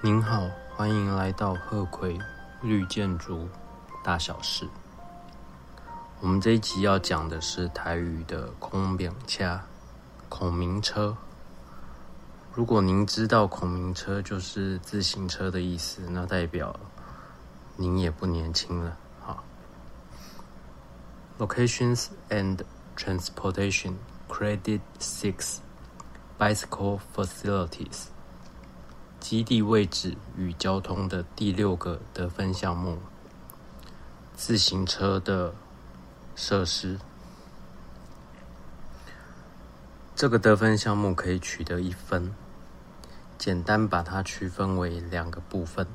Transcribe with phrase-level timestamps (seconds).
[0.00, 2.16] 您好，欢迎来到鹤葵
[2.62, 3.48] 绿建筑
[4.04, 4.68] 大小事。
[6.20, 9.60] 我们这一集要讲的是台语的孔明车、
[10.28, 11.16] 孔明车。
[12.54, 16.78] 如果您知道孔明车就是自行车的意思，那代表
[17.74, 18.96] 您也不年轻了。
[19.20, 19.42] 好
[21.40, 22.60] ，Locations and
[22.96, 23.94] Transportation
[24.28, 25.56] Credit Six
[26.38, 28.10] Bicycle Facilities。
[29.20, 32.98] 基地位置与交通的第六个得分项目：
[34.34, 35.52] 自行车的
[36.36, 36.98] 设施。
[40.14, 42.32] 这个得分项目可以取得一分。
[43.36, 45.86] 简单把它区分为两个部分。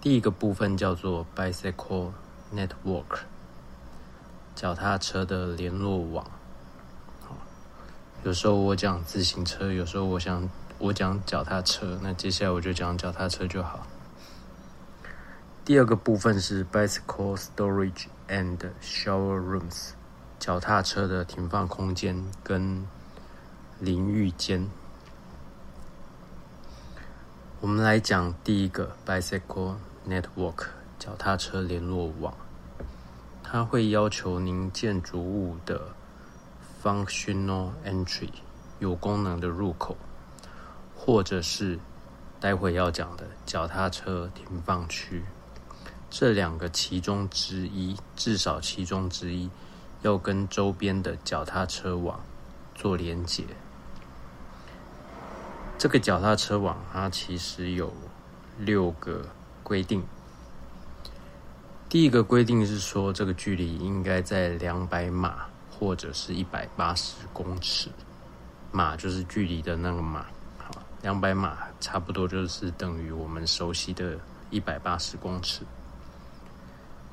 [0.00, 2.12] 第一个部分叫做 Bicycle
[2.54, 3.20] Network，
[4.54, 6.30] 脚踏车的联络网。
[8.24, 10.48] 有时候我讲自行车，有时候我想。
[10.78, 13.86] 我讲脚踏车，那接下来我就讲脚踏车就好。
[15.64, 19.92] 第二个部分是 bicycle storage and shower rooms，
[20.38, 22.86] 脚踏车的停放空间跟
[23.80, 24.68] 淋浴间。
[27.60, 30.66] 我们来讲第一个 bicycle network，
[30.98, 32.34] 脚踏车联络网。
[33.42, 35.80] 它会要求您建筑物的
[36.82, 38.28] functional entry，
[38.78, 39.96] 有功能的入口。
[40.96, 41.78] 或者是
[42.40, 45.22] 待会要讲的脚踏车停放区，
[46.10, 49.48] 这两个其中之一，至少其中之一
[50.02, 52.20] 要跟周边的脚踏车网
[52.74, 53.44] 做连接。
[55.78, 57.92] 这个脚踏车网它其实有
[58.58, 59.28] 六个
[59.62, 60.02] 规定。
[61.88, 67.90] 第一个规定是说，这个距离应该在两百码或者是一百八十公尺，
[68.72, 70.26] 码就是距离的那个码。
[71.06, 74.18] 两百码差不多就是等于我们熟悉的
[74.50, 75.62] 一百八十公尺。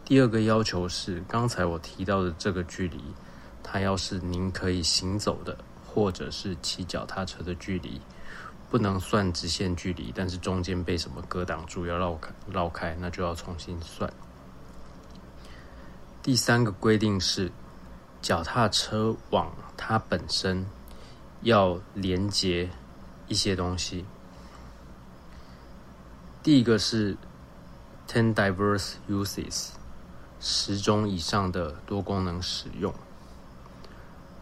[0.04, 3.00] 第二个要求是，刚才我提到的这个距离，
[3.62, 5.56] 它要是您可以行走的，
[5.86, 8.02] 或者是骑脚踏车的距离，
[8.68, 14.12] 不能算直线距离，但是中间被什么隔挡住要绕开，绕开那就要重新算。
[16.24, 17.52] 第三个规定是，
[18.24, 20.66] 脚踏车网它本身
[21.44, 22.68] 要连接。
[23.28, 24.06] 一些东西，
[26.42, 27.18] 第一个是
[28.08, 29.70] ten diverse uses，
[30.40, 32.94] 十种以上的多功能使用。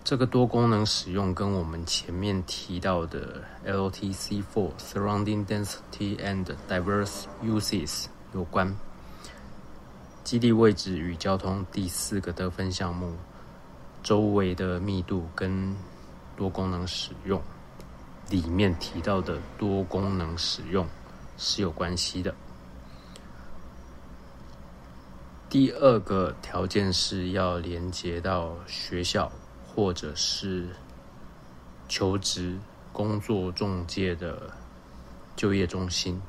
[0.03, 8.75] 这个多功能使用跟我们前面提到的 LTC four surrounding density and diverse uses 有关。
[10.23, 13.15] 基地位置与交通第四个得分项目，
[14.01, 15.75] 周围的密度跟
[16.35, 17.41] 多功能使用。
[18.29, 20.87] 里面提到的多功能使用
[21.37, 22.33] 是有关系的。
[25.49, 29.29] 第二个条件是要连接到学校
[29.67, 30.69] 或者是
[31.89, 32.57] 求职、
[32.93, 34.49] 工作中介的
[35.35, 36.21] 就业中心。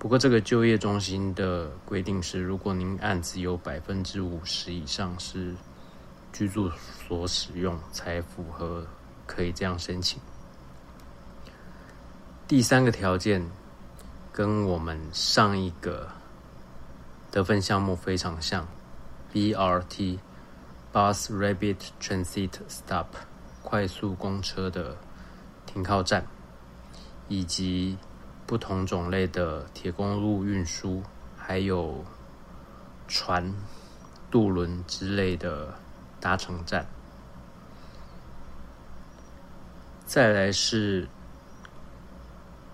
[0.00, 5.54] 不过，这个就业中心的规定是，如果您案子有百分之五十以上是
[6.32, 6.70] 居住
[7.06, 8.84] 所使用，才符合
[9.26, 10.18] 可以这样申请。
[12.50, 13.48] 第三个条件
[14.32, 16.08] 跟我们上一个
[17.30, 18.66] 得分项目非常像
[19.32, 20.18] ，BRT
[20.92, 23.06] Bus Rabbit Transit Stop
[23.62, 24.96] 快速公车的
[25.64, 26.26] 停靠站，
[27.28, 27.96] 以及
[28.48, 31.04] 不同种类的铁公路运输，
[31.38, 32.04] 还有
[33.06, 33.54] 船、
[34.28, 35.72] 渡轮之类的
[36.20, 36.84] 搭乘站。
[40.04, 41.06] 再来是。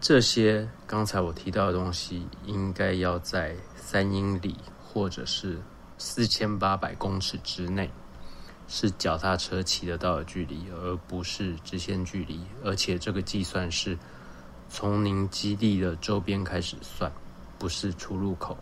[0.07, 5.61] 这些刚才我提到的东西，应该要在三英里或者是
[5.99, 7.91] 四千八百公尺之内，
[8.69, 12.41] 是脚踏车骑得到的距离，而不是直线距离。
[12.63, 13.99] 而且这个计算是
[14.71, 17.11] 从您基地的周边开始算，
[17.59, 18.57] 不是出入口。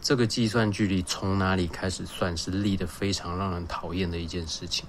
[0.00, 4.86] 这个计算距离从哪里开始算，是立的非常让人讨厌的一件事情。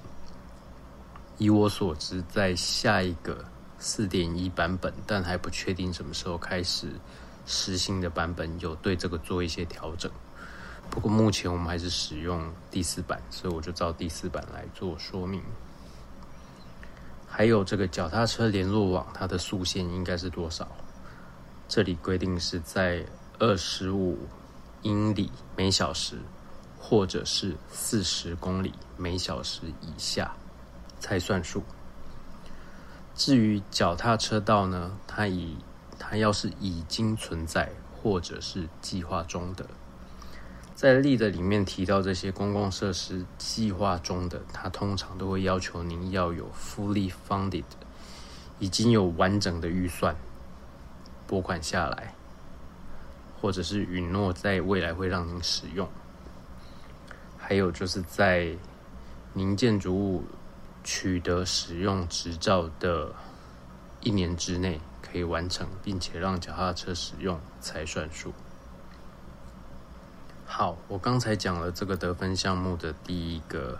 [1.39, 3.43] 以我所知，在下一个。
[3.83, 6.87] 四点一版本，但还不确定什么时候开始
[7.45, 10.09] 实行的版本有对这个做一些调整。
[10.89, 15.43] 不过目前我们还是使用第四版，所以我就照第四版来做说明。
[17.27, 20.65] 还有这个脚踏车联络网，它的速限应该是多少？
[21.67, 23.05] 这里规定是在
[23.37, 24.17] 二十五
[24.83, 26.17] 英里每小时，
[26.79, 30.33] 或者是四十公里每小时以下
[31.01, 31.61] 才算数。
[33.15, 35.57] 至于脚踏车道呢，它以
[35.99, 37.71] 它要是已经存在
[38.01, 39.65] 或者是计划中的。
[40.75, 47.63] 在例的里面提到这些公共设施计划中的，它通常都会要求您要有 fully funded，
[48.59, 50.15] 已经有完整的预算
[51.27, 52.15] 拨款下来，
[53.39, 55.87] 或者是允诺在未来会让您使用。
[57.37, 58.51] 还有就是在
[59.33, 60.23] 您建筑物
[60.83, 63.13] 取得使用执照的
[64.01, 68.33] 一年之内可以完成，并且让脚踏车使用才算数。
[70.45, 73.79] 好，我刚才讲了这个得分项目的第一个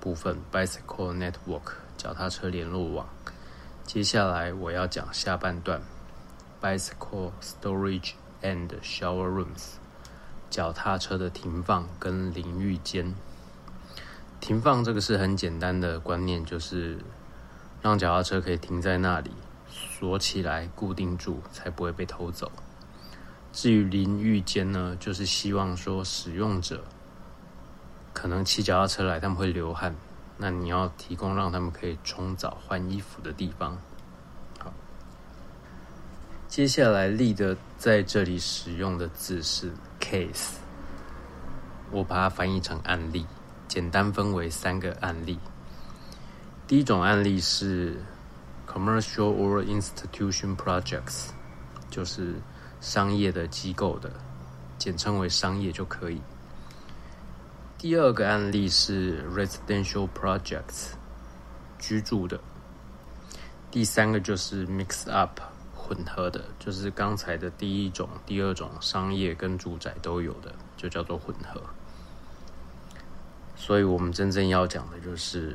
[0.00, 3.08] 部分，Bicycle Network 脚踏车联络网。
[3.84, 5.80] 接下来我要讲下半段
[6.60, 8.12] ，Bicycle Storage
[8.42, 9.76] and Shower Rooms
[10.50, 13.14] 脚踏车的停放跟淋浴间。
[14.40, 16.98] 停放这个是很简单的观念，就是
[17.82, 19.30] 让脚踏车可以停在那里，
[19.68, 22.50] 锁起来固定住，才不会被偷走。
[23.52, 26.84] 至于淋浴间呢，就是希望说使用者
[28.12, 29.94] 可能骑脚踏车来，他们会流汗，
[30.36, 33.76] 那你要提供让他们可以冲澡换衣服的地方。
[34.58, 34.72] 好，
[36.48, 39.70] 接下来立的在这里使用的字是
[40.00, 40.54] case，
[41.90, 43.26] 我把它翻译成案例，
[43.70, 45.38] 简单分为三个案例。
[46.66, 48.02] 第一种案例是
[48.66, 51.28] commercial or institution projects，
[51.88, 52.34] 就是。
[52.82, 54.10] 商业的机构的，
[54.78, 56.18] 简称为商业就可以。
[57.76, 60.92] 第二个案例是 residential projects，
[61.78, 62.40] 居住的。
[63.70, 65.42] 第三个就是 mix up，
[65.76, 71.62] 混合的，就是刚才的第一种、第二种商业跟住宅都有的，就叫做混合。
[73.60, 75.54] 所以我们真正要讲的就是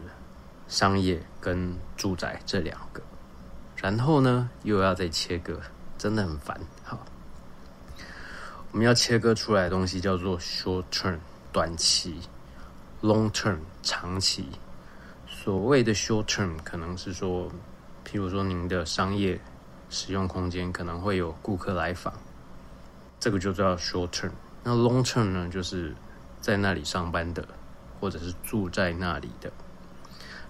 [0.68, 3.02] 商业跟住宅这两个，
[3.75, 5.60] 然后呢又要再切割，
[5.98, 6.56] 真的很烦。
[6.84, 7.04] 好。
[8.72, 11.18] 我们要切割出来的东西叫做 short term
[11.52, 12.19] 短期
[13.02, 14.50] ，long term 长期。
[15.28, 17.50] 所谓的 short term 可能是说，
[18.06, 19.40] 譬如说您的商业
[19.90, 22.13] 使用空间可能会有顾客来访，
[23.19, 24.31] 这个就叫 short term。
[24.63, 25.96] 那 long term 呢，就是
[26.40, 27.48] 在那里上班的，
[28.06, 29.52] 或者是住在那里的。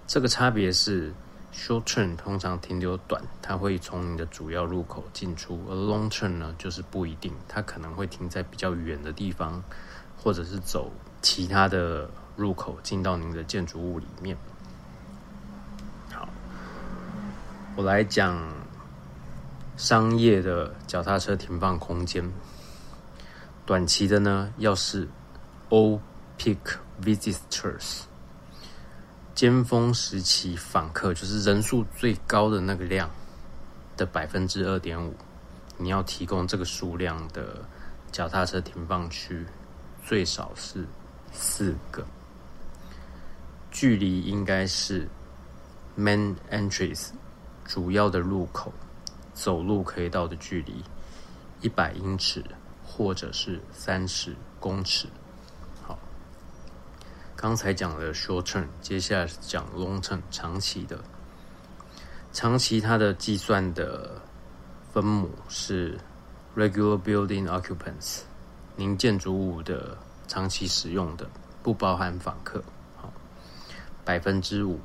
[0.05, 1.13] 这个差别是。
[1.57, 9.63] Short term 通常停留短，它会从你的主要入口进出；而 long term 呢，就是不一定，它可能会停在比较远的地方，
[10.17, 10.91] 或者是走
[11.21, 14.35] 其他的入口进到您的建筑物里面。
[16.11, 16.27] 好，
[17.77, 18.37] 我来讲
[19.77, 22.29] 商业的脚踏车停放空间。
[23.65, 25.07] 短期的呢，要是
[25.69, 26.01] all
[26.37, 26.57] peak
[27.03, 28.01] visitors。
[29.33, 33.09] 尖峰时期访客就是人数最高的那个量
[33.97, 35.13] 的百分之二点五，
[35.77, 37.65] 你要提供这个数量的
[38.13, 39.45] 脚踏车停放区
[40.05, 40.85] 最少是
[41.33, 42.05] 四个，
[43.71, 45.05] 距离应该是
[45.97, 47.09] main entries
[47.65, 48.71] 主要的入口
[49.33, 50.81] 走路可以到的距离
[51.59, 52.41] 一百英尺
[52.85, 55.09] 或者是三十公尺。
[57.45, 60.99] 刚才讲了 short term，接下来是讲 long term 长期的。
[62.33, 64.19] 长期它的计算的
[64.91, 65.95] 分母是
[66.57, 68.21] regular building occupants，
[68.75, 71.29] 您建筑物的长期使用的，
[71.61, 72.63] 不包含访客。
[72.97, 73.13] 好，
[74.03, 74.79] 百分之五，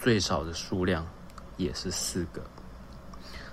[0.00, 1.06] 最少的数量
[1.56, 2.42] 也是四个。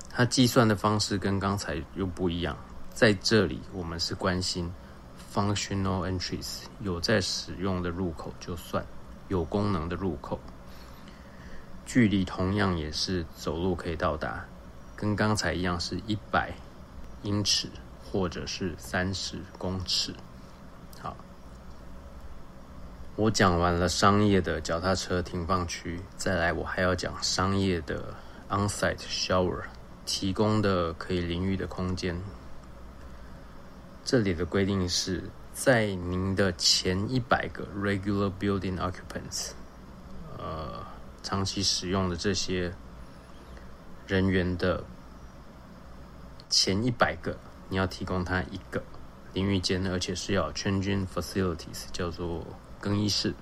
[0.10, 2.58] 它计算的方式跟刚才又不一样，
[2.96, 4.74] 在这里我们是关心。
[5.34, 8.86] Functional entries 有在使用的入口就算
[9.30, 10.38] 有功能的入口，
[11.86, 14.46] 距离同样也是走路可以到达，
[14.94, 16.54] 跟刚才一样是一百
[17.24, 17.70] 英尺
[18.04, 20.14] 或者是三十公尺。
[21.00, 21.16] 好，
[23.16, 28.14] 我讲完了商业的脚踏车停放区，再来我还要讲商业的
[28.50, 29.62] onsite shower
[30.06, 32.22] 提供的可以淋浴的空间。
[34.04, 39.52] 这里的规定是在您的前一百个 regular building occupants，
[40.38, 40.84] 呃，
[41.22, 42.74] 长期使用的这些
[44.08, 44.84] 人员的
[46.50, 47.38] 前一百个，
[47.70, 48.84] 你要提供他一个
[49.34, 52.46] 淋浴间，而且是要全军 facilities，叫做
[52.80, 53.36] 更衣室。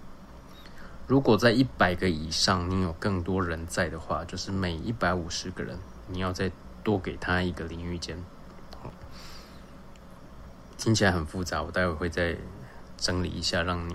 [1.07, 6.51] 如果在一百个以上，你有更多人在的话，就是每一百五十个人，你要再
[6.83, 8.23] 多给他一个淋浴间。
[10.79, 12.37] 听起来很复杂，我待会会再
[12.95, 13.93] 整理一下，让你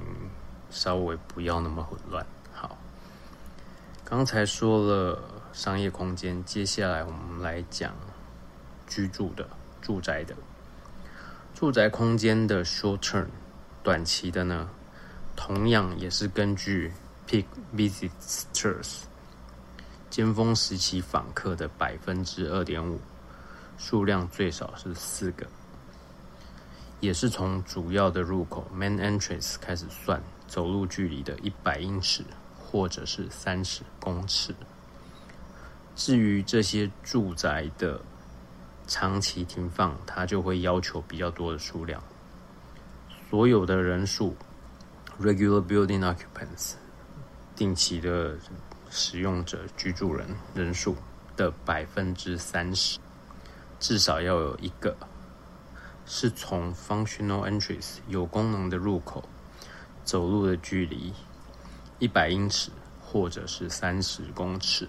[0.70, 2.24] 稍微不要那么混乱。
[2.52, 2.76] 好，
[4.04, 5.18] 刚才说了
[5.54, 7.94] 商业空间，接下来我们来讲
[8.86, 9.48] 居住的
[9.80, 10.36] 住宅的
[11.54, 13.28] 住宅空间的 short term
[13.82, 14.68] 短期的呢，
[15.34, 16.92] 同样也是根据
[17.26, 19.04] peak visitors
[20.10, 23.00] 尖峰时期访客的百分之二点五，
[23.78, 25.46] 数量最少是四个，
[27.00, 32.24] 也是从主要的入口 main entrance 开始算，走路距离的一百英尺
[32.58, 34.54] 或者是三十公尺。
[35.94, 38.00] 至于这些住宅的
[38.86, 42.02] 长期停放，它就会要求比较多的数量。
[43.30, 44.34] 所有的人数
[45.20, 46.74] （regular building occupants）
[47.54, 48.36] 定期的
[48.90, 50.96] 使用者居住人人数
[51.36, 52.98] 的百分之三十，
[53.78, 54.96] 至少要有一个
[56.16, 59.28] 是从 functional entries 有功能的入口
[60.04, 61.12] 走路的距离
[61.98, 62.70] 一百英尺
[63.02, 64.88] 或者是三十公尺。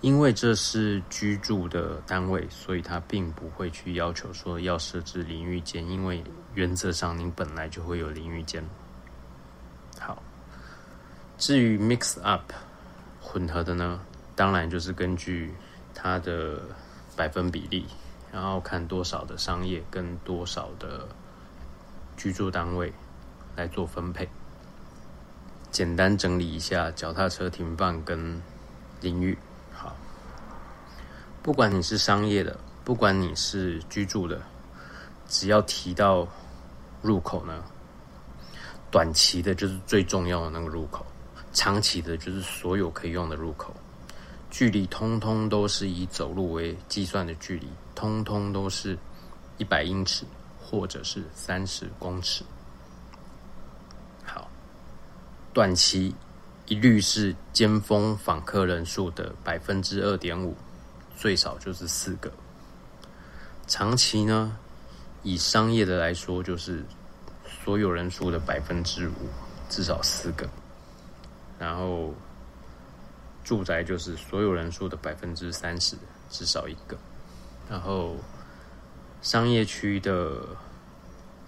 [0.00, 6.24] 因为这是居住的单位，所以他并不会去要求说要设置淋浴间，因为
[6.54, 8.64] 原则上您本来就会有淋浴间。
[9.98, 10.22] 好，
[11.36, 12.50] 至于 mix up
[13.20, 14.00] 混合的呢，
[14.34, 15.54] 当然就是根据
[15.94, 16.62] 它的
[17.14, 17.86] 百分比例，
[18.32, 21.08] 然后看多少的商业跟多少的
[22.16, 22.92] 居住单位
[23.56, 24.28] 来做分配。
[25.70, 28.42] 简单整理一下，脚踏车停放跟
[29.00, 29.38] 淋浴。
[29.72, 29.96] 好
[31.42, 34.42] 不管你是商业的，不管你是居住的，
[35.28, 36.26] 只要提到
[37.00, 37.64] 入口呢，
[38.90, 41.06] 短期的就是最重要的那个入口，
[41.52, 43.74] 长期的就是所有可以用的入口，
[44.50, 47.68] 距离通通都是以走路为计算的距离，
[48.00, 48.96] 通通都是
[49.58, 50.24] 一百英尺
[50.58, 52.42] 或者是三十公尺。
[54.24, 54.50] 好，
[55.52, 56.14] 短期
[56.64, 60.56] 一律是尖峰访客人数的百分之二点五。
[61.14, 62.32] 最少就是四个。
[63.66, 64.56] 长期呢，
[65.22, 66.82] 以商业的来说，就是
[67.44, 69.28] 所有人数的百分之五，
[69.68, 70.48] 至少四个。
[71.58, 72.14] 然后
[73.44, 75.94] 住宅就是所有人数的百分之三十，
[76.30, 76.96] 至少一个。
[77.70, 78.16] 然后
[79.22, 80.40] 商业区的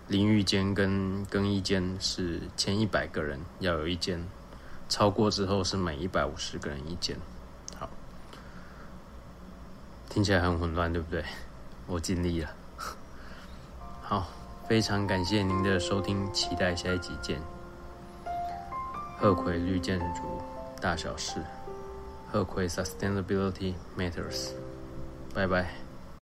[0.06, 4.24] 淋浴间跟更衣间是前一百个人要有一间，
[4.88, 7.16] 超过之后是每一百五十个人一间。
[7.76, 7.88] 好
[10.08, 11.24] 听起来很混乱，对不对？
[11.88, 12.50] 我尽力了。
[14.00, 14.28] 好，
[14.68, 17.40] 非常感谢您的收听，期待下一集见。
[19.18, 20.40] 鹤葵绿建筑
[20.80, 21.42] 大小事，
[22.30, 24.50] 鹤葵 Sustainability Matters。
[25.34, 25.81] 拜拜。